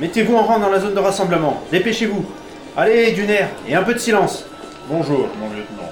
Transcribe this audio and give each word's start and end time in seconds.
Mettez-vous 0.00 0.34
en 0.34 0.44
rang 0.44 0.58
dans 0.58 0.70
la 0.70 0.80
zone 0.80 0.94
de 0.94 0.98
rassemblement. 0.98 1.62
Dépêchez-vous. 1.70 2.24
Allez, 2.74 3.12
du 3.12 3.26
nerf 3.26 3.50
et 3.68 3.74
un 3.74 3.82
peu 3.82 3.92
de 3.92 3.98
silence. 3.98 4.46
Bonjour, 4.88 5.28
mon 5.38 5.48
lieutenant. 5.50 5.90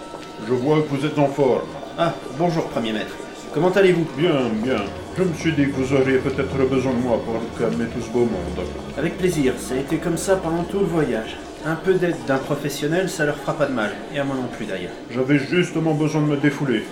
Je 0.48 0.54
vois 0.54 0.80
que 0.80 0.88
vous 0.88 1.04
êtes 1.04 1.18
en 1.18 1.26
forme. 1.26 1.68
Ah, 1.98 2.14
bonjour, 2.38 2.64
premier 2.68 2.92
maître. 2.92 3.14
Comment 3.52 3.68
allez-vous? 3.68 4.06
Bien, 4.16 4.48
bien. 4.64 4.82
Je 5.18 5.24
me 5.24 5.34
suis 5.34 5.52
dit 5.52 5.66
que 5.66 5.72
vous 5.72 5.94
auriez 5.94 6.16
peut-être 6.16 6.56
besoin 6.70 6.92
de 6.92 7.00
moi 7.00 7.20
pour 7.22 7.34
calmer 7.58 7.84
tout 7.84 8.00
ce 8.00 8.08
beau 8.08 8.20
monde. 8.20 8.66
Avec 8.96 9.18
plaisir, 9.18 9.52
ça 9.58 9.74
a 9.74 9.76
été 9.76 9.98
comme 9.98 10.16
ça 10.16 10.36
pendant 10.36 10.62
tout 10.62 10.78
le 10.78 10.86
voyage. 10.86 11.36
Un 11.66 11.74
peu 11.74 11.92
d'aide 11.92 12.16
d'un 12.26 12.38
professionnel, 12.38 13.10
ça 13.10 13.26
leur 13.26 13.36
fera 13.36 13.52
pas 13.52 13.66
de 13.66 13.74
mal. 13.74 13.90
Et 14.14 14.18
à 14.18 14.24
moi 14.24 14.36
non 14.36 14.48
plus 14.56 14.64
d'ailleurs. 14.64 14.92
J'avais 15.10 15.38
justement 15.38 15.92
besoin 15.92 16.22
de 16.22 16.28
me 16.28 16.36
défouler. 16.38 16.84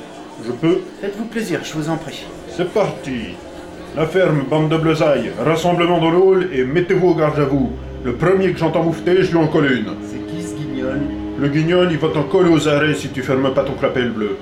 Je 0.45 0.53
peux? 0.53 0.83
Faites-vous 1.01 1.25
plaisir, 1.25 1.61
je 1.65 1.73
vous 1.73 1.89
en 1.89 1.97
prie. 1.97 2.27
C'est 2.55 2.71
parti 2.71 3.37
La 3.97 4.05
ferme, 4.05 4.45
bande 4.51 4.69
de 4.69 4.77
bleusailles, 4.77 5.31
rassemblement 5.43 5.99
dans 5.99 6.11
le 6.11 6.19
hall 6.19 6.49
et 6.53 6.65
mettez-vous 6.65 7.09
au 7.09 7.15
garde 7.15 7.41
à 7.41 7.45
vous. 7.45 7.73
Le 8.05 8.13
premier 8.13 8.53
que 8.53 8.59
j'entends 8.59 8.83
moufter, 8.83 9.23
je 9.23 9.31
lui 9.31 9.39
en 9.39 9.47
colle 9.47 9.73
une. 9.73 9.95
C'est 10.03 10.27
qui 10.27 10.43
ce 10.43 10.55
guignol? 10.55 11.01
Le 11.41 11.49
guignol, 11.49 11.89
il 11.91 11.97
va 11.97 12.09
t'en 12.09 12.25
coller 12.25 12.51
aux 12.51 12.69
arrêts 12.69 12.93
si 12.93 13.09
tu 13.09 13.23
fermes 13.23 13.55
pas 13.55 13.65
ton 13.65 13.73
clapet 13.73 14.05
bleu. 14.05 14.37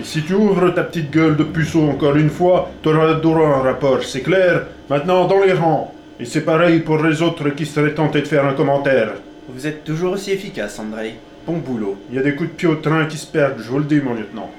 Et 0.00 0.02
si 0.02 0.22
tu 0.22 0.34
ouvres 0.34 0.70
ta 0.70 0.82
petite 0.82 1.12
gueule 1.12 1.36
de 1.36 1.44
puceau 1.44 1.88
encore 1.88 2.16
une 2.16 2.28
fois, 2.28 2.72
t'auras 2.82 3.14
droit 3.14 3.46
à 3.46 3.58
un 3.58 3.62
rapport, 3.62 4.02
c'est 4.02 4.22
clair? 4.22 4.66
Maintenant, 4.90 5.28
dans 5.28 5.44
les 5.44 5.52
rangs 5.52 5.94
Et 6.18 6.24
c'est 6.24 6.40
pareil 6.40 6.80
pour 6.80 7.00
les 7.00 7.22
autres 7.22 7.50
qui 7.50 7.66
seraient 7.66 7.94
tentés 7.94 8.22
de 8.22 8.26
faire 8.26 8.46
un 8.46 8.54
commentaire. 8.54 9.12
Vous 9.48 9.64
êtes 9.68 9.84
toujours 9.84 10.14
aussi 10.14 10.32
efficace, 10.32 10.76
Andrei. 10.80 11.14
Bon 11.46 11.58
boulot. 11.58 11.96
Il 12.10 12.16
y 12.16 12.18
a 12.18 12.22
des 12.22 12.34
coups 12.34 12.50
de 12.50 12.54
pied 12.56 12.66
au 12.66 12.74
train 12.74 13.06
qui 13.06 13.16
se 13.16 13.30
perdent, 13.30 13.60
je 13.60 13.70
vous 13.70 13.78
le 13.78 13.84
dis, 13.84 14.00
mon 14.00 14.14
lieutenant. 14.14 14.50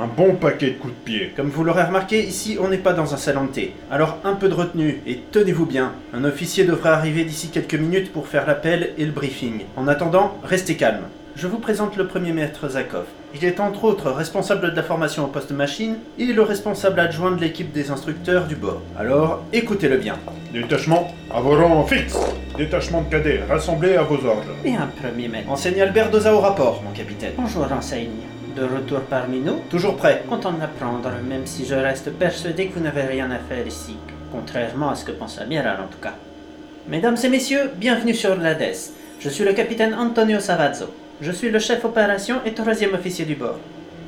Un 0.00 0.06
bon 0.06 0.36
paquet 0.36 0.70
de 0.70 0.78
coups 0.78 0.94
de 0.94 1.04
pied. 1.04 1.32
Comme 1.34 1.48
vous 1.48 1.64
l'aurez 1.64 1.82
remarqué, 1.82 2.22
ici 2.22 2.56
on 2.60 2.68
n'est 2.68 2.78
pas 2.78 2.92
dans 2.92 3.14
un 3.14 3.16
salon 3.16 3.46
de 3.46 3.48
thé. 3.48 3.74
Alors 3.90 4.18
un 4.22 4.34
peu 4.34 4.48
de 4.48 4.54
retenue 4.54 5.00
et 5.08 5.18
tenez-vous 5.32 5.66
bien. 5.66 5.92
Un 6.14 6.22
officier 6.22 6.62
devrait 6.62 6.90
arriver 6.90 7.24
d'ici 7.24 7.48
quelques 7.48 7.74
minutes 7.74 8.12
pour 8.12 8.28
faire 8.28 8.46
l'appel 8.46 8.90
et 8.96 9.04
le 9.04 9.10
briefing. 9.10 9.62
En 9.76 9.88
attendant, 9.88 10.38
restez 10.44 10.76
calme. 10.76 11.02
Je 11.34 11.48
vous 11.48 11.58
présente 11.58 11.96
le 11.96 12.06
premier 12.06 12.30
maître 12.30 12.68
Zakov. 12.68 13.06
Il 13.34 13.44
est 13.44 13.58
entre 13.58 13.82
autres 13.82 14.12
responsable 14.12 14.70
de 14.70 14.76
la 14.76 14.84
formation 14.84 15.24
au 15.24 15.28
poste 15.28 15.50
machine 15.50 15.96
et 16.16 16.26
le 16.26 16.42
responsable 16.42 17.00
adjoint 17.00 17.32
de 17.32 17.40
l'équipe 17.40 17.72
des 17.72 17.90
instructeurs 17.90 18.46
du 18.46 18.54
bord. 18.54 18.82
Alors, 18.96 19.42
écoutez-le 19.52 19.96
bien. 19.96 20.14
Détachement, 20.52 21.12
à 21.34 21.40
vos 21.40 21.56
rangs 21.56 21.84
fixes. 21.84 22.18
Détachement 22.56 23.02
de 23.02 23.10
cadets, 23.10 23.40
rassemblés 23.48 23.96
à 23.96 24.02
vos 24.02 24.24
ordres. 24.24 24.54
Bien, 24.62 24.88
premier 25.02 25.26
maître. 25.26 25.50
Enseigne 25.50 25.82
Albert 25.82 26.10
Doza 26.10 26.32
au 26.32 26.38
rapport, 26.38 26.82
mon 26.84 26.92
capitaine. 26.92 27.32
Bonjour, 27.36 27.66
enseigne. 27.72 28.37
De 28.58 28.64
retour 28.64 29.02
parmi 29.02 29.38
nous 29.38 29.60
Toujours 29.70 29.96
prêt. 29.96 30.24
Content 30.28 30.50
de 30.52 30.58
l'apprendre, 30.58 31.12
même 31.28 31.46
si 31.46 31.64
je 31.64 31.76
reste 31.76 32.10
persuadé 32.10 32.66
que 32.66 32.74
vous 32.74 32.84
n'avez 32.84 33.02
rien 33.02 33.30
à 33.30 33.38
faire 33.38 33.64
ici. 33.64 33.96
Contrairement 34.32 34.90
à 34.90 34.96
ce 34.96 35.04
que 35.04 35.12
pense 35.12 35.38
Amiral, 35.38 35.78
en 35.80 35.86
tout 35.86 36.00
cas. 36.02 36.14
Mesdames 36.88 37.16
et 37.22 37.28
messieurs, 37.28 37.70
bienvenue 37.76 38.14
sur 38.14 38.34
l'Hadès. 38.34 38.92
Je 39.20 39.28
suis 39.28 39.44
le 39.44 39.52
capitaine 39.52 39.94
Antonio 39.94 40.40
Savazzo. 40.40 40.86
Je 41.20 41.30
suis 41.30 41.50
le 41.50 41.60
chef 41.60 41.84
opération 41.84 42.40
et 42.44 42.52
troisième 42.52 42.94
officier 42.94 43.26
du 43.26 43.36
bord. 43.36 43.60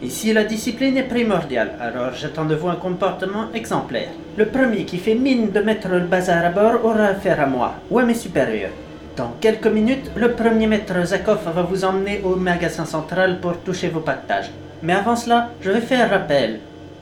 Ici, 0.03 0.33
la 0.33 0.43
discipline 0.43 0.97
est 0.97 1.05
primordiale, 1.05 1.77
alors 1.79 2.15
j'attends 2.15 2.47
de 2.47 2.57
vous 2.57 2.69
un 2.69 2.75
comportement 2.75 3.53
exemplaire. 3.55 4.11
Le 4.37 4.47
premier 4.47 4.85
qui 4.85 4.99
fait 4.99 5.15
mine 5.15 5.53
de 5.53 5.61
mettre 5.61 5.87
le 5.89 6.01
bazar 6.01 6.45
à 6.45 6.49
bord 6.49 6.85
aura 6.85 7.05
affaire 7.05 7.41
à 7.41 7.47
moi, 7.47 7.75
ou 7.89 8.01
à 8.01 8.03
mes 8.03 8.15
supérieurs. 8.15 8.73
Dans 9.21 9.35
quelques 9.39 9.67
minutes, 9.67 10.11
le 10.17 10.33
premier 10.33 10.67
maître 10.67 10.95
Zakov 11.05 11.41
va 11.55 11.61
vous 11.61 11.85
emmener 11.85 12.23
au 12.25 12.37
magasin 12.37 12.87
central 12.87 13.39
pour 13.39 13.59
toucher 13.59 13.89
vos 13.89 14.01
pactages. 14.01 14.51
Mais 14.83 14.95
avant 14.95 15.15
cela, 15.15 15.51
je 15.61 15.71
vais 15.71 15.83
faire 15.83 16.09
rappel. 16.09 16.61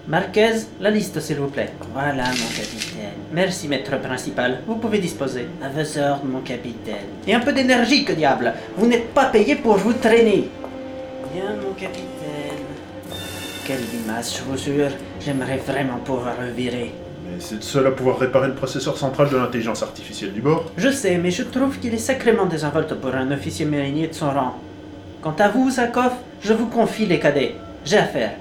Marquez, 0.09 0.67
la 0.81 0.91
liste 0.91 1.21
s'il 1.21 1.37
vous 1.37 1.47
plaît. 1.47 1.71
Voilà, 1.93 2.25
mon 2.25 2.51
capitaine. 2.61 3.19
Merci, 3.33 3.69
maître 3.69 3.97
principal. 4.01 4.63
Vous 4.67 4.75
pouvez 4.75 4.99
disposer. 4.99 5.47
À 5.63 5.69
vos 5.69 5.99
ordres, 6.01 6.25
mon 6.25 6.41
capitaine. 6.41 7.07
Et 7.25 7.35
un 7.35 7.39
peu 7.39 7.53
d'énergie, 7.53 8.05
que 8.05 8.15
diable 8.15 8.53
Vous 8.77 8.89
n'êtes 8.89 9.15
pas 9.15 9.27
payé 9.27 9.55
pour 9.55 9.77
vous 9.77 9.93
traîner. 9.93 10.51
Bien, 11.33 11.51
mon 11.65 11.73
capitaine. 11.75 12.67
Quelle 13.65 13.85
limace, 13.93 14.37
je 14.37 14.43
vous 14.43 14.59
jure. 14.59 14.91
J'aimerais 15.21 15.59
vraiment 15.59 15.99
pouvoir 16.05 16.35
le 16.41 16.51
virer. 16.51 16.93
C'est 17.39 17.57
le 17.57 17.63
seul 17.63 17.87
à 17.87 17.91
pouvoir 17.91 18.19
réparer 18.19 18.49
le 18.49 18.55
processeur 18.55 18.97
central 18.97 19.31
de 19.31 19.37
l'intelligence 19.37 19.83
artificielle 19.83 20.33
du 20.33 20.41
bord. 20.41 20.71
Je 20.77 20.91
sais, 20.91 21.19
mais 21.19 21.31
je 21.31 21.43
trouve 21.43 21.79
qu'il 21.79 21.95
est 21.95 21.99
sacrément 21.99 22.47
désinvolte 22.47 22.95
pour 22.95 23.15
un 23.15 23.31
officier 23.31 23.65
marinier 23.65 24.09
de 24.09 24.15
son 24.15 24.31
rang. 24.31 24.57
Quant 25.23 25.37
à 25.39 25.49
vous, 25.49 25.71
Zakov, 25.71 26.13
je 26.41 26.53
vous 26.53 26.67
confie 26.67 27.07
les 27.07 27.19
cadets. 27.19 27.55
J'ai 27.85 27.99
affaire. 27.99 28.33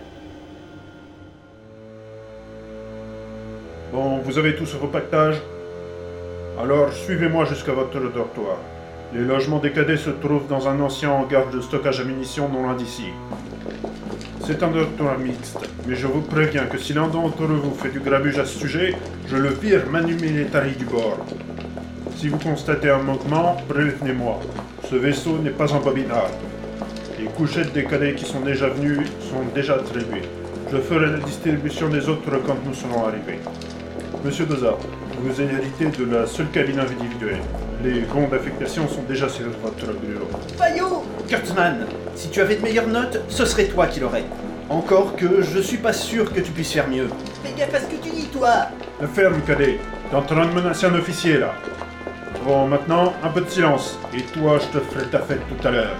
Bon, 3.92 4.18
vous 4.18 4.38
avez 4.38 4.56
tous 4.56 4.76
vos 4.76 4.88
pactages 4.88 5.42
Alors, 6.62 6.92
suivez-moi 6.92 7.46
jusqu'à 7.46 7.72
votre 7.72 8.00
dortoir. 8.00 8.58
Les 9.14 9.22
logements 9.22 9.60
des 9.60 9.72
cadets 9.72 9.98
se 9.98 10.10
trouvent 10.10 10.48
dans 10.48 10.68
un 10.68 10.80
ancien 10.82 11.12
hangar 11.12 11.50
de 11.50 11.62
stockage 11.62 12.02
à 12.02 12.04
munitions 12.04 12.50
non 12.50 12.64
loin 12.64 12.76
d'ici. 12.76 13.06
C'est 14.46 14.64
un 14.64 14.70
dortoir 14.70 15.20
mixte, 15.20 15.58
mais 15.88 15.96
je 15.96 16.08
vous 16.08 16.22
préviens 16.22 16.66
que 16.66 16.78
si 16.78 16.94
l'un 16.94 17.08
d'entre 17.08 17.44
vous 17.44 17.74
fait 17.76 17.90
du 17.90 18.00
grabuge 18.00 18.40
à 18.40 18.46
ce 18.46 18.58
sujet, 18.58 18.96
je 19.28 19.36
le 19.36 19.50
vire 19.50 19.90
manu 19.90 20.16
militari 20.16 20.72
du 20.72 20.86
bord. 20.86 21.18
Si 22.16 22.30
vous 22.30 22.38
constatez 22.38 22.90
un 22.90 23.04
manquement, 23.04 23.58
prévenez-moi. 23.68 24.40
Ce 24.90 24.96
vaisseau 24.96 25.38
n'est 25.40 25.52
pas 25.52 25.74
un 25.74 25.80
bobinard. 25.80 26.30
Les 27.20 27.26
couchettes 27.26 27.74
des 27.74 27.84
cadets 27.84 28.16
qui 28.16 28.26
sont 28.26 28.40
déjà 28.40 28.70
venus 28.70 29.00
sont 29.30 29.44
déjà 29.54 29.74
attribuées. 29.76 30.24
Je 30.72 30.78
ferai 30.78 31.12
la 31.12 31.20
distribution 31.20 31.90
des 31.90 32.08
autres 32.08 32.30
quand 32.46 32.58
nous 32.66 32.74
serons 32.74 33.08
arrivés. 33.08 33.40
Monsieur 34.24 34.46
Doza, 34.46 34.78
vous 35.22 35.42
héritez 35.42 35.86
de 35.98 36.12
la 36.12 36.26
seule 36.26 36.50
cabine 36.50 36.80
individuelle. 36.80 37.42
Les 37.84 38.02
bons 38.02 38.28
d'affectation 38.28 38.88
sont 38.88 39.04
déjà 39.04 39.30
sur 39.30 39.46
votre 39.64 39.94
bureau. 40.00 40.28
Payot 40.58 41.04
Kurtzman, 41.28 41.86
si 42.18 42.30
tu 42.30 42.42
avais 42.42 42.56
de 42.56 42.64
meilleures 42.64 42.88
notes, 42.88 43.22
ce 43.30 43.46
serait 43.46 43.66
toi 43.66 43.86
qui 43.86 44.00
l'aurais. 44.00 44.26
Encore 44.70 45.16
que 45.16 45.42
je 45.44 45.60
suis 45.60 45.78
pas 45.78 45.94
sûr 45.94 46.34
que 46.34 46.40
tu 46.40 46.52
puisses 46.52 46.74
faire 46.74 46.90
mieux. 46.90 47.08
Fais 47.44 47.54
gaffe 47.58 47.76
à 47.76 47.80
ce 47.80 47.86
que 47.86 48.04
tu 48.04 48.10
dis, 48.10 48.28
toi 48.28 48.68
La 49.00 49.08
ferme, 49.08 49.40
cadet. 49.46 49.80
T'es 50.10 50.16
en 50.16 50.24
train 50.24 50.48
de 50.48 50.54
menacer 50.54 50.88
un 50.88 50.96
officier, 50.96 51.38
là. 51.38 51.54
Bon, 52.44 52.68
maintenant, 52.68 53.14
un 53.24 53.30
peu 53.30 53.42
de 53.42 53.50
silence. 53.50 54.00
Et 54.16 54.24
toi, 54.24 54.58
je 54.60 54.80
te 54.80 54.84
ferai 54.84 55.06
ta 55.06 55.20
fête 55.20 55.42
tout 55.48 55.68
à 55.68 55.72
l'heure. 55.72 55.96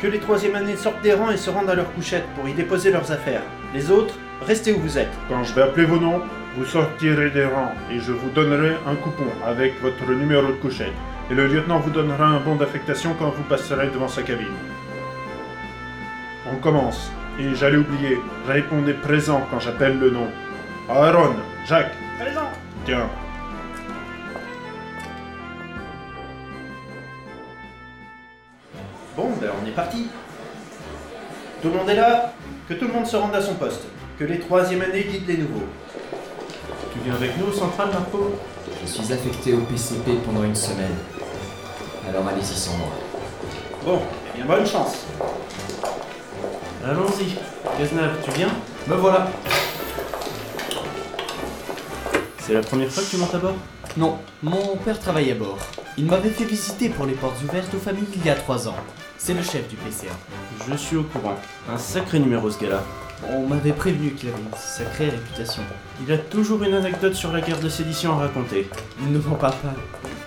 Que 0.00 0.08
les 0.08 0.18
troisième 0.18 0.56
années 0.56 0.76
sortent 0.76 1.00
des 1.02 1.14
rangs 1.14 1.30
et 1.30 1.36
se 1.36 1.48
rendent 1.48 1.70
à 1.70 1.74
leur 1.76 1.92
couchette 1.94 2.24
pour 2.34 2.48
y 2.48 2.52
déposer 2.54 2.90
leurs 2.90 3.12
affaires. 3.12 3.42
Les 3.72 3.90
autres, 3.90 4.14
restez 4.44 4.72
où 4.72 4.80
vous 4.80 4.98
êtes. 4.98 5.12
Quand 5.28 5.44
je 5.44 5.54
vais 5.54 5.62
appeler 5.62 5.86
vos 5.86 5.98
noms, 5.98 6.22
vous 6.56 6.64
sortirez 6.64 7.30
des 7.30 7.44
rangs 7.44 7.72
et 7.90 8.00
je 8.00 8.12
vous 8.12 8.30
donnerai 8.30 8.74
un 8.84 8.96
coupon 8.96 9.30
avec 9.46 9.80
votre 9.80 10.10
numéro 10.10 10.48
de 10.48 10.52
couchette. 10.60 10.92
Et 11.30 11.34
le 11.34 11.46
lieutenant 11.46 11.78
vous 11.78 11.90
donnera 11.90 12.26
un 12.26 12.40
bon 12.40 12.56
d'affectation 12.56 13.14
quand 13.18 13.30
vous 13.30 13.44
passerez 13.44 13.86
devant 13.86 14.08
sa 14.08 14.22
cabine. 14.22 14.48
On 16.50 16.56
commence. 16.56 17.10
Et 17.38 17.54
j'allais 17.54 17.76
oublier, 17.76 18.18
répondez 18.46 18.94
présent 18.94 19.42
quand 19.50 19.60
j'appelle 19.60 19.98
le 19.98 20.10
nom. 20.10 20.26
Aaron, 20.88 21.34
Jacques, 21.66 21.94
Présent 22.18 22.48
tiens. 22.84 23.08
Bon, 29.16 29.30
ben 29.40 29.50
on 29.62 29.66
est 29.66 29.72
parti. 29.72 30.08
Tout 31.62 31.68
le 31.68 31.74
monde 31.74 31.88
est 31.88 31.94
là 31.94 32.32
Que 32.68 32.74
tout 32.74 32.86
le 32.86 32.92
monde 32.92 33.06
se 33.06 33.16
rende 33.16 33.34
à 33.34 33.40
son 33.40 33.54
poste. 33.54 33.82
Que 34.18 34.24
les 34.24 34.40
troisième 34.40 34.82
années 34.82 35.04
guident 35.04 35.28
les 35.28 35.38
nouveaux. 35.38 35.66
Tu 36.92 36.98
viens 37.04 37.14
avec 37.14 37.38
nous, 37.38 37.52
Central, 37.52 37.88
Marco 37.92 38.34
Je 38.82 38.86
suis 38.86 39.12
affecté 39.12 39.54
au 39.54 39.60
PCP 39.60 40.12
pendant 40.26 40.44
une 40.44 40.54
semaine. 40.54 40.96
Alors 42.08 42.26
allez-y 42.26 42.54
sans 42.54 42.76
moi. 42.76 42.88
Bon, 43.84 44.00
eh 44.32 44.36
bien 44.36 44.46
bonne 44.46 44.66
chance. 44.66 45.06
Allons-y. 46.84 47.36
Cazenave, 47.78 48.16
tu 48.24 48.30
viens? 48.32 48.50
Me 48.88 48.94
voilà. 48.96 49.28
C'est 52.38 52.54
la 52.54 52.60
première 52.60 52.90
fois 52.90 53.04
que 53.04 53.08
tu 53.08 53.16
montes 53.18 53.34
à 53.34 53.38
bord? 53.38 53.54
Non, 53.96 54.18
mon 54.42 54.76
père 54.76 54.98
travaille 54.98 55.30
à 55.30 55.34
bord. 55.36 55.58
Il 55.96 56.06
m'avait 56.06 56.30
fait 56.30 56.44
visiter 56.44 56.88
pour 56.88 57.06
les 57.06 57.12
portes 57.12 57.40
ouvertes 57.42 57.72
aux 57.74 57.78
familles 57.78 58.08
il 58.16 58.26
y 58.26 58.30
a 58.30 58.34
trois 58.34 58.66
ans. 58.66 58.74
C'est 59.16 59.34
le 59.34 59.42
chef 59.42 59.68
du 59.68 59.76
PCA. 59.76 60.12
Je 60.68 60.76
suis 60.76 60.96
au 60.96 61.04
courant. 61.04 61.36
Un 61.70 61.78
sacré 61.78 62.18
numéro 62.18 62.50
ce 62.50 62.58
gars-là. 62.58 62.82
On 63.28 63.46
m'avait 63.46 63.72
prévenu 63.72 64.14
qu'il 64.14 64.30
avait 64.30 64.38
une 64.38 64.56
sacrée 64.56 65.10
réputation. 65.10 65.62
Il 66.04 66.12
a 66.12 66.18
toujours 66.18 66.64
une 66.64 66.74
anecdote 66.74 67.14
sur 67.14 67.30
la 67.30 67.40
guerre 67.40 67.60
de 67.60 67.68
sédition 67.68 68.14
à 68.14 68.22
raconter. 68.22 68.68
Il 69.00 69.12
ne 69.12 69.18
m'en 69.20 69.36
parle 69.36 69.54
pas. 69.62 69.74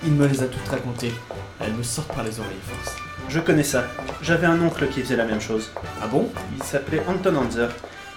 Il 0.05 0.13
me 0.13 0.25
les 0.25 0.41
a 0.41 0.45
toutes 0.45 0.69
racontées. 0.69 1.13
Elles 1.59 1.73
me 1.73 1.83
sortent 1.83 2.13
par 2.13 2.23
les 2.23 2.39
oreilles, 2.39 2.55
force. 2.63 2.95
Je 3.27 3.39
connais 3.39 3.63
ça. 3.63 3.83
J'avais 4.21 4.47
un 4.47 4.61
oncle 4.61 4.87
qui 4.87 5.01
faisait 5.01 5.15
la 5.15 5.25
même 5.25 5.41
chose. 5.41 5.71
Ah 6.01 6.07
bon? 6.07 6.29
Il 6.55 6.63
s'appelait 6.63 7.01
Anton 7.07 7.35
Hanser. 7.35 7.67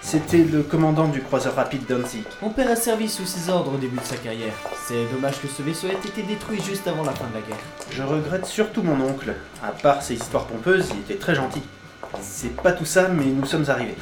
C'était 0.00 0.44
le 0.44 0.62
commandant 0.62 1.08
du 1.08 1.20
croiseur 1.20 1.56
rapide 1.56 1.84
Danzig. 1.88 2.24
Mon 2.40 2.50
père 2.50 2.70
a 2.70 2.76
servi 2.76 3.08
sous 3.08 3.26
ses 3.26 3.50
ordres 3.50 3.74
au 3.74 3.78
début 3.78 3.98
de 3.98 4.04
sa 4.04 4.16
carrière. 4.16 4.52
C'est 4.86 5.10
dommage 5.12 5.40
que 5.40 5.48
ce 5.48 5.62
vaisseau 5.62 5.88
ait 5.88 6.08
été 6.08 6.22
détruit 6.22 6.62
juste 6.62 6.86
avant 6.86 7.02
la 7.04 7.12
fin 7.12 7.26
de 7.26 7.34
la 7.34 7.40
guerre. 7.40 7.58
Je 7.90 8.02
regrette 8.02 8.46
surtout 8.46 8.82
mon 8.82 9.00
oncle. 9.04 9.34
À 9.62 9.72
part 9.72 10.02
ses 10.02 10.14
histoires 10.14 10.46
pompeuses, 10.46 10.90
il 10.94 11.00
était 11.00 11.20
très 11.20 11.34
gentil. 11.34 11.62
C'est 12.20 12.54
pas 12.62 12.72
tout 12.72 12.84
ça, 12.84 13.08
mais 13.08 13.24
nous 13.24 13.44
sommes 13.44 13.68
arrivés. 13.68 13.96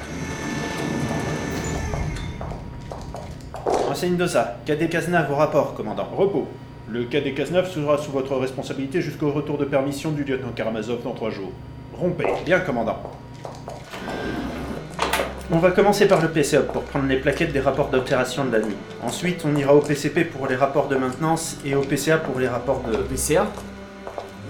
Enseigne 3.89 4.17
de 4.17 4.27
ça. 4.27 4.59
Cadet 4.67 4.89
Cazenave 4.89 5.31
au 5.31 5.37
rapport, 5.37 5.75
commandant. 5.75 6.09
Repos. 6.15 6.47
Le 6.89 7.03
cadet 7.05 7.33
Cazenave 7.33 7.69
sera 7.69 7.99
sous 7.99 8.13
votre 8.13 8.37
responsabilité 8.37 9.01
jusqu'au 9.01 9.33
retour 9.33 9.59
de 9.59 9.65
permission 9.65 10.13
du 10.13 10.23
lieutenant 10.23 10.53
Karamazov 10.55 11.03
dans 11.03 11.15
trois 11.15 11.31
jours. 11.31 11.51
Rompez. 11.95 12.27
Bien, 12.45 12.61
commandant. 12.61 13.03
On 15.51 15.59
va 15.59 15.73
commencer 15.73 16.07
par 16.07 16.23
le 16.23 16.29
PCOP 16.29 16.73
pour 16.73 16.83
prendre 16.83 17.07
les 17.09 17.17
plaquettes 17.17 17.53
des 17.53 17.61
rapports 17.61 17.89
d'opération 17.89 18.45
de 18.45 18.53
la 18.53 18.61
nuit. 18.61 18.77
Ensuite, 19.03 19.45
on 19.45 19.57
ira 19.57 19.75
au 19.75 19.81
PCP 19.81 20.25
pour 20.25 20.47
les 20.47 20.55
rapports 20.55 20.87
de 20.87 20.95
maintenance 20.95 21.57
et 21.65 21.75
au 21.75 21.81
PCA 21.81 22.19
pour 22.19 22.39
les 22.39 22.49
rapports 22.49 22.83
de... 22.83 22.97
PCA 22.99 23.47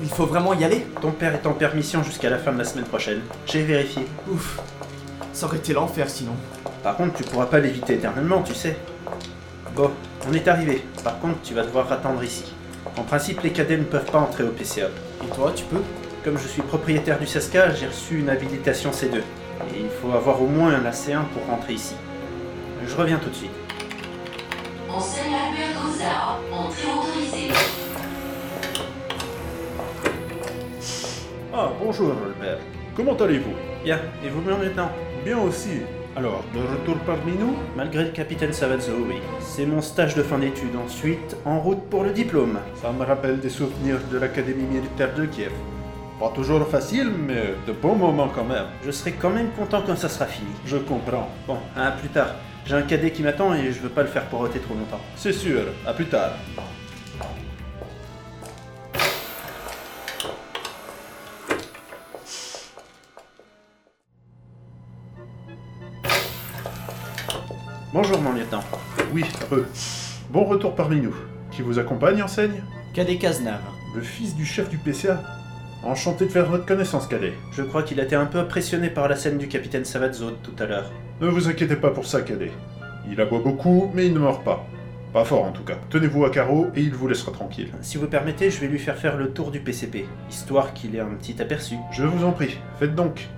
Il 0.02 0.08
faut 0.08 0.26
vraiment 0.26 0.52
y 0.52 0.64
aller? 0.64 0.86
Ton 1.00 1.12
père 1.12 1.34
est 1.34 1.46
en 1.46 1.54
permission 1.54 2.02
jusqu'à 2.02 2.28
la 2.28 2.38
fin 2.38 2.52
de 2.52 2.58
la 2.58 2.64
semaine 2.64 2.84
prochaine. 2.84 3.20
J'ai 3.46 3.62
vérifié. 3.62 4.02
Ouf. 4.30 4.60
Ça 5.32 5.46
aurait 5.46 5.56
été 5.56 5.72
l'enfer 5.72 6.10
sinon. 6.10 6.32
Par 6.82 6.96
contre, 6.96 7.14
tu 7.14 7.24
pourras 7.24 7.46
pas 7.46 7.60
l'éviter 7.60 7.94
éternellement, 7.94 8.42
tu 8.42 8.54
sais. 8.54 8.76
Bon, 9.76 9.90
on 10.26 10.32
est 10.32 10.48
arrivé. 10.48 10.82
Par 11.04 11.20
contre, 11.20 11.42
tu 11.42 11.52
vas 11.52 11.62
devoir 11.62 11.92
attendre 11.92 12.24
ici. 12.24 12.54
En 12.96 13.02
principe, 13.02 13.42
les 13.42 13.50
cadets 13.50 13.76
ne 13.76 13.84
peuvent 13.84 14.10
pas 14.10 14.20
entrer 14.20 14.42
au 14.42 14.48
PCA. 14.48 14.88
Et 15.22 15.28
toi, 15.34 15.52
tu 15.54 15.64
peux 15.64 15.82
Comme 16.24 16.38
je 16.38 16.48
suis 16.48 16.62
propriétaire 16.62 17.18
du 17.18 17.26
Saska, 17.26 17.74
j'ai 17.74 17.86
reçu 17.86 18.20
une 18.20 18.30
habilitation 18.30 18.90
C2. 18.90 19.16
Et 19.18 19.80
il 19.80 19.90
faut 20.00 20.16
avoir 20.16 20.40
au 20.40 20.46
moins 20.46 20.72
un 20.72 20.90
AC1 20.90 21.24
pour 21.26 21.44
rentrer 21.50 21.74
ici. 21.74 21.94
Je 22.86 22.96
reviens 22.96 23.18
tout 23.18 23.28
de 23.28 23.34
suite. 23.34 23.50
Enseigne 24.88 25.34
Albert 25.34 25.82
Gozard, 25.82 26.40
entrée 26.50 26.88
autorisée. 26.98 27.52
Ah, 31.52 31.70
bonjour 31.78 32.12
Albert. 32.12 32.60
Comment 32.96 33.14
allez-vous? 33.14 33.54
Bien, 33.84 34.00
et 34.24 34.30
vous, 34.30 34.40
mon 34.40 34.56
lieutenant 34.56 34.90
Bien 35.22 35.38
aussi. 35.38 35.82
Alors, 36.16 36.42
de 36.54 36.60
retour 36.60 36.96
parmi 37.04 37.32
nous 37.32 37.54
Malgré 37.76 38.04
le 38.04 38.10
capitaine 38.10 38.54
Savazzo, 38.54 38.92
oui. 39.06 39.16
C'est 39.38 39.66
mon 39.66 39.82
stage 39.82 40.14
de 40.14 40.22
fin 40.22 40.38
d'études. 40.38 40.74
Ensuite, 40.82 41.36
en 41.44 41.60
route 41.60 41.82
pour 41.90 42.04
le 42.04 42.12
diplôme. 42.12 42.58
Ça 42.80 42.90
me 42.90 43.04
rappelle 43.04 43.38
des 43.38 43.50
souvenirs 43.50 43.98
de 44.10 44.16
l'Académie 44.16 44.64
militaire 44.64 45.14
de 45.14 45.26
Kiev. 45.26 45.52
Pas 46.18 46.30
toujours 46.30 46.66
facile, 46.66 47.10
mais 47.10 47.52
de 47.66 47.72
bons 47.72 47.96
moments 47.96 48.30
quand 48.34 48.44
même. 48.44 48.64
Je 48.82 48.90
serai 48.92 49.12
quand 49.12 49.28
même 49.28 49.50
content 49.50 49.82
quand 49.86 49.96
ça 49.96 50.08
sera 50.08 50.24
fini. 50.24 50.48
Je 50.64 50.78
comprends. 50.78 51.28
Bon, 51.46 51.58
à 51.76 51.90
plus 51.90 52.08
tard. 52.08 52.30
J'ai 52.64 52.76
un 52.76 52.82
cadet 52.82 53.10
qui 53.10 53.22
m'attend 53.22 53.54
et 53.54 53.70
je 53.70 53.80
veux 53.80 53.90
pas 53.90 54.00
le 54.00 54.08
faire 54.08 54.24
poroter 54.24 54.58
trop 54.60 54.72
longtemps. 54.72 55.00
C'est 55.16 55.34
sûr. 55.34 55.64
À 55.86 55.92
plus 55.92 56.06
tard. 56.06 56.30
Bonjour, 67.98 68.20
mon 68.20 68.34
lieutenant. 68.34 68.62
Oui, 69.14 69.24
heureux. 69.50 69.66
Bon 70.28 70.44
retour 70.44 70.74
parmi 70.74 71.00
nous. 71.00 71.16
Qui 71.50 71.62
vous 71.62 71.78
accompagne, 71.78 72.22
enseigne? 72.22 72.62
Cadet 72.92 73.16
Cazenave. 73.16 73.62
Le 73.94 74.02
fils 74.02 74.36
du 74.36 74.44
chef 74.44 74.68
du 74.68 74.76
PCA. 74.76 75.22
Enchanté 75.82 76.26
de 76.26 76.30
faire 76.30 76.44
votre 76.44 76.66
connaissance, 76.66 77.06
cadet. 77.06 77.32
Je 77.52 77.62
crois 77.62 77.82
qu'il 77.82 77.98
a 77.98 78.02
été 78.02 78.14
un 78.14 78.26
peu 78.26 78.38
impressionné 78.38 78.90
par 78.90 79.08
la 79.08 79.16
scène 79.16 79.38
du 79.38 79.48
capitaine 79.48 79.86
Savazzo 79.86 80.32
tout 80.42 80.62
à 80.62 80.66
l'heure. 80.66 80.92
Ne 81.22 81.28
vous 81.28 81.48
inquiétez 81.48 81.76
pas 81.76 81.90
pour 81.90 82.04
ça, 82.04 82.20
cadet. 82.20 82.52
Il 83.10 83.18
aboie 83.18 83.40
beaucoup, 83.40 83.90
mais 83.94 84.04
il 84.04 84.12
ne 84.12 84.18
mord 84.18 84.42
pas. 84.42 84.66
Pas 85.12 85.24
fort 85.24 85.44
en 85.44 85.52
tout 85.52 85.62
cas. 85.62 85.78
Tenez-vous 85.90 86.24
à 86.24 86.30
carreau 86.30 86.66
et 86.74 86.80
il 86.80 86.94
vous 86.94 87.08
laissera 87.08 87.32
tranquille. 87.32 87.72
Si 87.80 87.96
vous 87.96 88.06
permettez, 88.06 88.50
je 88.50 88.60
vais 88.60 88.66
lui 88.66 88.78
faire 88.78 88.96
faire 88.96 89.16
le 89.16 89.30
tour 89.30 89.50
du 89.50 89.60
PCP, 89.60 90.06
histoire 90.30 90.74
qu'il 90.74 90.94
ait 90.94 91.00
un 91.00 91.14
petit 91.14 91.40
aperçu. 91.40 91.76
Je 91.92 92.04
vous 92.04 92.24
en 92.24 92.32
prie, 92.32 92.58
faites 92.78 92.94
donc. 92.94 93.28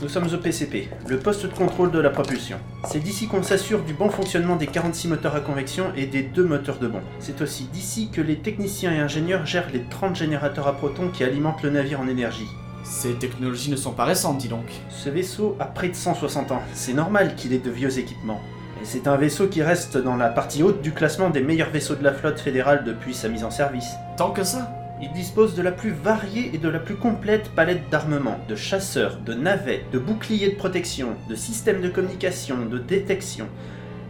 Nous 0.00 0.08
sommes 0.08 0.32
au 0.32 0.36
PCP, 0.38 0.88
le 1.08 1.18
poste 1.18 1.44
de 1.44 1.52
contrôle 1.52 1.90
de 1.90 1.98
la 1.98 2.10
propulsion. 2.10 2.58
C'est 2.84 3.00
d'ici 3.00 3.26
qu'on 3.26 3.42
s'assure 3.42 3.82
du 3.82 3.92
bon 3.94 4.10
fonctionnement 4.10 4.54
des 4.54 4.68
46 4.68 5.08
moteurs 5.08 5.34
à 5.34 5.40
convection 5.40 5.92
et 5.96 6.06
des 6.06 6.22
deux 6.22 6.44
moteurs 6.44 6.78
de 6.78 6.86
bond. 6.86 7.02
C'est 7.18 7.42
aussi 7.42 7.64
d'ici 7.64 8.08
que 8.10 8.20
les 8.20 8.36
techniciens 8.36 8.92
et 8.92 9.00
ingénieurs 9.00 9.44
gèrent 9.44 9.70
les 9.72 9.82
30 9.90 10.14
générateurs 10.14 10.68
à 10.68 10.76
protons 10.76 11.08
qui 11.08 11.24
alimentent 11.24 11.64
le 11.64 11.70
navire 11.70 12.00
en 12.00 12.06
énergie. 12.06 12.46
Ces 12.84 13.14
technologies 13.14 13.72
ne 13.72 13.76
sont 13.76 13.90
pas 13.90 14.04
récentes, 14.04 14.38
dis 14.38 14.48
donc. 14.48 14.70
Ce 14.88 15.10
vaisseau 15.10 15.56
a 15.58 15.64
près 15.64 15.88
de 15.88 15.96
160 15.96 16.52
ans. 16.52 16.62
C'est 16.74 16.94
normal 16.94 17.34
qu'il 17.34 17.52
ait 17.52 17.58
de 17.58 17.70
vieux 17.70 17.98
équipements. 17.98 18.40
Et 18.80 18.84
c'est 18.84 19.08
un 19.08 19.16
vaisseau 19.16 19.48
qui 19.48 19.60
reste 19.60 19.98
dans 19.98 20.14
la 20.14 20.28
partie 20.28 20.62
haute 20.62 20.82
du 20.82 20.92
classement 20.92 21.30
des 21.30 21.40
meilleurs 21.40 21.70
vaisseaux 21.70 21.96
de 21.96 22.04
la 22.04 22.12
flotte 22.12 22.38
fédérale 22.38 22.84
depuis 22.84 23.12
sa 23.12 23.28
mise 23.28 23.42
en 23.42 23.50
service. 23.50 23.90
Tant 24.16 24.30
que 24.30 24.44
ça? 24.44 24.72
Il 25.02 25.12
dispose 25.12 25.56
de 25.56 25.62
la 25.62 25.72
plus 25.72 25.90
variée 25.90 26.50
et 26.54 26.58
de 26.58 26.68
la 26.68 26.78
plus 26.78 26.94
complète 26.94 27.50
palette 27.50 27.90
d'armement, 27.90 28.38
de 28.48 28.54
chasseurs, 28.54 29.18
de 29.18 29.34
navettes, 29.34 29.90
de 29.92 29.98
boucliers 29.98 30.50
de 30.50 30.56
protection, 30.56 31.16
de 31.28 31.34
systèmes 31.34 31.80
de 31.80 31.88
communication, 31.88 32.66
de 32.66 32.78
détection. 32.78 33.46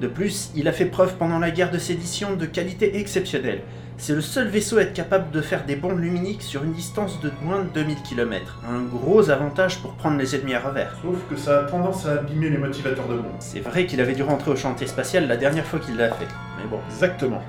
De 0.02 0.06
plus, 0.06 0.50
il 0.54 0.68
a 0.68 0.72
fait 0.72 0.86
preuve 0.86 1.14
pendant 1.16 1.38
la 1.38 1.50
guerre 1.50 1.70
de 1.70 1.78
sédition 1.78 2.36
de 2.36 2.46
qualité 2.46 2.98
exceptionnelle. 2.98 3.62
C'est 4.00 4.14
le 4.14 4.20
seul 4.20 4.46
vaisseau 4.46 4.78
à 4.78 4.82
être 4.82 4.94
capable 4.94 5.32
de 5.32 5.40
faire 5.40 5.64
des 5.64 5.74
bombes 5.74 5.98
luminiques 5.98 6.42
sur 6.42 6.62
une 6.62 6.72
distance 6.72 7.20
de 7.20 7.32
moins 7.42 7.64
de 7.64 7.68
2000 7.70 7.96
km. 8.02 8.60
Un 8.70 8.82
gros 8.82 9.28
avantage 9.28 9.80
pour 9.80 9.94
prendre 9.94 10.16
les 10.16 10.36
ennemis 10.36 10.54
à 10.54 10.60
revers. 10.60 10.96
Sauf 11.02 11.16
que 11.28 11.36
ça 11.36 11.58
a 11.58 11.62
tendance 11.64 12.06
à 12.06 12.12
abîmer 12.12 12.48
les 12.48 12.58
motivateurs 12.58 13.08
de 13.08 13.16
bombe. 13.16 13.32
C'est 13.40 13.58
vrai 13.58 13.86
qu'il 13.86 14.00
avait 14.00 14.14
dû 14.14 14.22
rentrer 14.22 14.52
au 14.52 14.56
chantier 14.56 14.86
spatial 14.86 15.26
la 15.26 15.36
dernière 15.36 15.64
fois 15.64 15.80
qu'il 15.80 15.96
l'a 15.96 16.10
fait. 16.12 16.28
Mais 16.56 16.68
bon. 16.70 16.78
Exactement. 16.88 17.42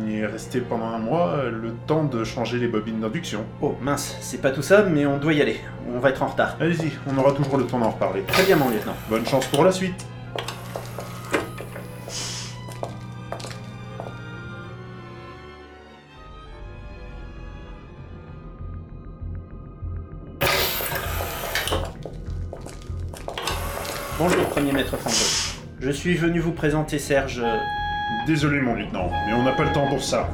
On 0.00 0.06
y 0.06 0.18
est 0.20 0.26
resté 0.26 0.60
pendant 0.60 0.86
un 0.86 0.98
mois, 0.98 1.30
euh, 1.30 1.50
le 1.50 1.72
temps 1.88 2.04
de 2.04 2.22
changer 2.22 2.58
les 2.58 2.68
bobines 2.68 3.00
d'induction. 3.00 3.44
Oh 3.60 3.76
mince, 3.82 4.16
c'est 4.20 4.40
pas 4.40 4.52
tout 4.52 4.62
ça, 4.62 4.84
mais 4.84 5.06
on 5.06 5.18
doit 5.18 5.32
y 5.32 5.42
aller. 5.42 5.58
On 5.92 5.98
va 5.98 6.10
être 6.10 6.22
en 6.22 6.28
retard. 6.28 6.56
Allez-y, 6.60 6.92
on 7.12 7.18
aura 7.18 7.32
toujours 7.32 7.58
le 7.58 7.66
temps 7.66 7.80
d'en 7.80 7.90
reparler. 7.90 8.22
Très 8.28 8.44
bien, 8.44 8.54
mon 8.54 8.70
lieutenant. 8.70 8.94
Bonne 9.08 9.26
chance 9.26 9.46
pour 9.46 9.64
la 9.64 9.72
suite. 9.72 10.06
Maître. 24.98 25.56
Je 25.80 25.90
suis 25.90 26.14
venu 26.14 26.40
vous 26.40 26.52
présenter 26.52 26.98
Serge. 26.98 27.40
euh, 27.42 27.56
Désolé 28.26 28.60
mon 28.60 28.74
lieutenant, 28.74 29.08
mais 29.26 29.32
on 29.32 29.42
n'a 29.42 29.52
pas 29.52 29.62
le 29.64 29.72
temps 29.72 29.86
pour 29.88 30.02
ça. 30.02 30.28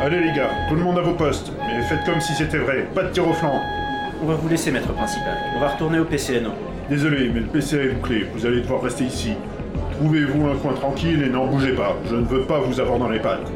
Allez 0.00 0.20
les 0.20 0.32
gars, 0.32 0.50
tout 0.68 0.74
le 0.74 0.82
monde 0.82 0.98
à 0.98 1.02
vos 1.02 1.14
postes, 1.14 1.52
mais 1.66 1.80
faites 1.84 2.04
comme 2.04 2.20
si 2.20 2.34
c'était 2.34 2.58
vrai, 2.58 2.86
pas 2.94 3.04
de 3.04 3.08
tir 3.10 3.26
au 3.28 3.32
flanc. 3.32 3.60
On 4.22 4.26
va 4.26 4.34
vous 4.34 4.48
laisser, 4.48 4.70
maître 4.72 4.92
principal. 4.92 5.36
On 5.56 5.60
va 5.60 5.68
retourner 5.68 5.98
au 6.00 6.04
PCNO. 6.04 6.50
Désolé, 6.90 7.30
mais 7.32 7.40
le 7.40 7.46
PC 7.46 7.76
est 7.76 7.88
bouclé, 7.90 8.26
vous 8.34 8.44
allez 8.44 8.60
devoir 8.60 8.82
rester 8.82 9.04
ici. 9.04 9.34
Trouvez-vous 9.92 10.48
un 10.48 10.56
coin 10.56 10.72
tranquille 10.74 11.22
et 11.22 11.30
n'en 11.30 11.46
bougez 11.46 11.72
pas, 11.74 11.96
je 12.10 12.16
ne 12.16 12.24
veux 12.24 12.42
pas 12.42 12.58
vous 12.60 12.80
avoir 12.80 12.98
dans 12.98 13.08
les 13.08 13.20
pattes. 13.20 13.50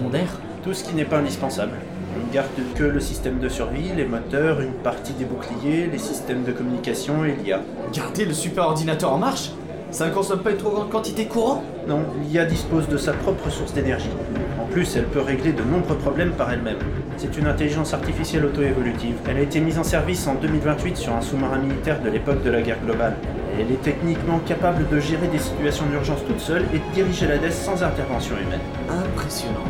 Secondaires 0.00 0.38
Tout 0.64 0.72
ce 0.72 0.84
qui 0.84 0.94
n'est 0.94 1.04
pas 1.04 1.18
indispensable. 1.18 1.72
On 2.16 2.26
ne 2.26 2.32
garde 2.32 2.48
que 2.74 2.84
le 2.84 3.00
système 3.00 3.38
de 3.38 3.48
survie, 3.48 3.90
les 3.96 4.04
moteurs, 4.04 4.60
une 4.60 4.72
partie 4.72 5.12
des 5.12 5.24
boucliers, 5.24 5.88
les 5.90 5.98
systèmes 5.98 6.42
de 6.42 6.52
communication 6.52 7.24
et 7.24 7.32
l'IA. 7.32 7.60
Garder 7.92 8.24
le 8.24 8.32
super 8.32 8.64
ordinateur 8.64 9.12
en 9.12 9.18
marche 9.18 9.50
Ça 9.90 10.08
ne 10.08 10.12
consomme 10.12 10.40
pas 10.40 10.50
une 10.50 10.56
trop 10.56 10.70
grande 10.70 10.90
quantité 10.90 11.24
de 11.24 11.30
courant? 11.30 11.62
Non, 11.86 12.00
l'IA 12.22 12.46
dispose 12.46 12.88
de 12.88 12.96
sa 12.96 13.12
propre 13.12 13.48
source 13.50 13.72
d'énergie. 13.74 14.10
En 14.60 14.66
plus, 14.66 14.96
elle 14.96 15.06
peut 15.06 15.20
régler 15.20 15.52
de 15.52 15.62
nombreux 15.62 15.96
problèmes 15.96 16.32
par 16.32 16.50
elle-même. 16.52 16.78
C'est 17.16 17.36
une 17.36 17.46
intelligence 17.46 17.94
artificielle 17.94 18.44
auto-évolutive. 18.44 19.16
Elle 19.28 19.36
a 19.36 19.42
été 19.42 19.60
mise 19.60 19.78
en 19.78 19.84
service 19.84 20.26
en 20.26 20.34
2028 20.34 20.96
sur 20.96 21.14
un 21.14 21.20
sous-marin 21.20 21.58
militaire 21.58 22.00
de 22.00 22.08
l'époque 22.08 22.42
de 22.42 22.50
la 22.50 22.62
guerre 22.62 22.80
globale. 22.84 23.16
Elle 23.58 23.72
est 23.72 23.82
techniquement 23.82 24.38
capable 24.46 24.88
de 24.88 25.00
gérer 25.00 25.26
des 25.28 25.38
situations 25.38 25.86
d'urgence 25.86 26.24
toute 26.26 26.40
seule 26.40 26.64
et 26.72 26.78
de 26.78 26.94
diriger 26.94 27.26
la 27.26 27.38
DES 27.38 27.52
sans 27.52 27.82
intervention 27.82 28.36
humaine. 28.36 28.60
Impressionnant. 28.88 29.66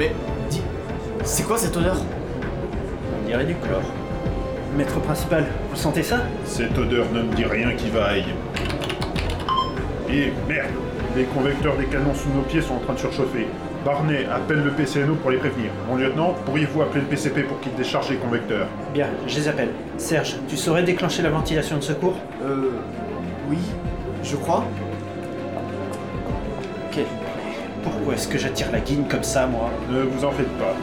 Mais, 0.00 0.12
dis, 0.48 0.62
c'est 1.24 1.42
quoi 1.42 1.58
cette 1.58 1.76
odeur? 1.76 1.98
On 3.22 3.26
dirait 3.26 3.44
du 3.44 3.54
chlore. 3.56 3.82
Maître 4.74 4.98
principal, 5.00 5.44
vous 5.68 5.76
sentez 5.76 6.02
ça? 6.02 6.20
Cette 6.46 6.78
odeur 6.78 7.04
ne 7.12 7.20
me 7.20 7.34
dit 7.34 7.44
rien 7.44 7.74
qui 7.74 7.90
vaille. 7.90 8.24
Et 10.08 10.32
merde 10.48 10.70
Les 11.14 11.24
convecteurs 11.24 11.76
des 11.76 11.84
canons 11.84 12.14
sous 12.14 12.30
nos 12.30 12.40
pieds 12.40 12.62
sont 12.62 12.76
en 12.76 12.78
train 12.78 12.94
de 12.94 12.98
surchauffer. 12.98 13.46
Barney, 13.84 14.24
appelle 14.24 14.64
le 14.64 14.70
PCNO 14.70 15.16
pour 15.16 15.32
les 15.32 15.36
prévenir. 15.36 15.70
Mon 15.86 15.96
lieutenant, 15.96 16.34
pourriez-vous 16.46 16.80
appeler 16.80 17.02
le 17.02 17.06
PCP 17.06 17.42
pour 17.42 17.60
qu'il 17.60 17.74
décharge 17.74 18.08
les 18.08 18.16
convecteurs? 18.16 18.68
Bien, 18.94 19.08
je 19.26 19.36
les 19.36 19.48
appelle. 19.48 19.68
Serge, 19.98 20.36
tu 20.48 20.56
saurais 20.56 20.82
déclencher 20.82 21.20
la 21.20 21.28
ventilation 21.28 21.76
de 21.76 21.82
secours? 21.82 22.16
Euh. 22.42 22.70
Oui, 23.50 23.58
je 24.22 24.36
crois. 24.36 24.64
Quel... 26.90 27.04
Pourquoi 27.82 28.14
est-ce 28.14 28.28
que 28.28 28.38
j'attire 28.38 28.70
la 28.72 28.80
guigne 28.80 29.04
comme 29.08 29.22
ça, 29.22 29.46
moi 29.46 29.70
Ne 29.90 30.02
vous 30.02 30.24
en 30.24 30.30
faites 30.32 30.50
pas. 30.58 30.74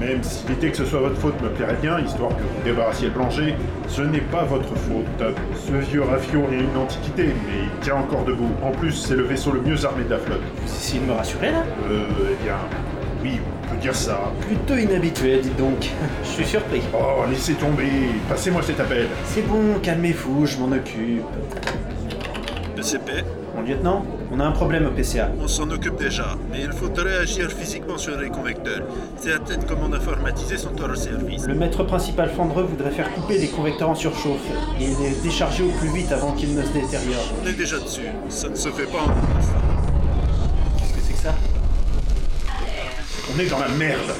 Même 0.00 0.22
si 0.22 0.46
l'idée 0.48 0.70
que 0.70 0.76
ce 0.76 0.84
soit 0.84 1.00
votre 1.00 1.16
faute 1.16 1.40
me 1.42 1.48
plairait 1.48 1.78
bien, 1.80 1.98
histoire 2.00 2.30
que 2.30 2.42
vous 2.42 2.62
débarrassiez 2.64 3.08
le 3.08 3.14
plancher, 3.14 3.54
ce 3.88 4.02
n'est 4.02 4.20
pas 4.20 4.44
votre 4.44 4.74
faute. 4.76 5.34
Ce 5.54 5.72
vieux 5.90 6.02
rafio 6.02 6.40
est 6.52 6.58
une 6.60 6.76
antiquité, 6.76 7.24
mais 7.46 7.64
il 7.64 7.80
tient 7.80 7.96
encore 7.96 8.24
debout. 8.24 8.50
En 8.62 8.72
plus, 8.72 8.92
c'est 8.92 9.14
le 9.16 9.22
vaisseau 9.22 9.52
le 9.52 9.60
mieux 9.62 9.84
armé 9.84 10.04
de 10.04 10.10
la 10.10 10.18
flotte. 10.18 10.42
Vous 10.64 10.72
essayez 10.72 11.00
de 11.00 11.06
me 11.06 11.12
rassurer 11.12 11.50
là 11.52 11.64
Euh, 11.90 12.04
eh 12.32 12.44
bien, 12.44 12.56
oui, 13.22 13.40
on 13.64 13.74
peut 13.74 13.80
dire 13.80 13.94
ça. 13.94 14.20
Plutôt 14.42 14.74
inhabituel, 14.76 15.40
dites 15.40 15.56
donc. 15.56 15.90
Je 16.24 16.28
suis 16.28 16.44
surpris. 16.44 16.82
Oh, 16.92 17.22
laissez 17.30 17.54
tomber, 17.54 17.88
passez-moi 18.28 18.62
cet 18.62 18.80
appel. 18.80 19.06
C'est 19.24 19.46
bon, 19.46 19.78
calmez-vous, 19.82 20.46
je 20.46 20.58
m'en 20.58 20.72
occupe. 20.72 21.22
Mon 23.56 23.62
lieutenant, 23.62 24.04
on 24.30 24.38
a 24.38 24.44
un 24.44 24.52
problème 24.52 24.86
au 24.86 24.90
PCA. 24.90 25.28
on 25.40 25.48
s'en 25.48 25.68
occupe 25.70 25.96
déjà, 25.96 26.36
mais 26.52 26.60
il 26.60 26.70
faudrait 26.70 27.16
agir 27.16 27.50
physiquement 27.50 27.98
sur 27.98 28.16
les 28.16 28.28
convecteurs. 28.28 28.82
Certaines 29.20 29.64
commandes 29.64 29.94
informatisées 29.94 30.56
sont 30.56 30.70
hors 30.80 30.96
service. 30.96 31.48
Le 31.48 31.54
maître 31.56 31.82
principal 31.82 32.30
Fandreux 32.30 32.62
voudrait 32.62 32.92
faire 32.92 33.12
couper 33.12 33.38
les 33.38 33.48
convecteurs 33.48 33.90
en 33.90 33.96
surchauffe 33.96 34.38
et 34.80 34.86
les 34.86 35.16
décharger 35.20 35.64
au 35.64 35.70
plus 35.70 35.88
vite 35.88 36.12
avant 36.12 36.30
qu'ils 36.32 36.54
ne 36.54 36.62
se 36.62 36.68
détériorent. 36.68 37.32
On 37.42 37.48
est 37.48 37.54
déjà 37.54 37.80
dessus, 37.80 38.06
ça 38.28 38.48
ne 38.48 38.54
se 38.54 38.68
fait 38.68 38.86
pas 38.86 38.98
en. 38.98 39.06
Qu'est-ce 40.78 40.92
que 40.92 41.00
c'est 41.00 41.14
que 41.14 41.18
ça? 41.18 41.34
On 43.34 43.40
est 43.40 43.50
dans 43.50 43.58
la 43.58 43.68
merde. 43.68 44.12